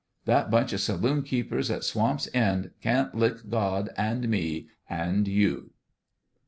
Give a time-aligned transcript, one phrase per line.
[0.25, 5.27] That bunch of saloon keepers at Swamp' s End can't lick God and me and
[5.27, 5.73] you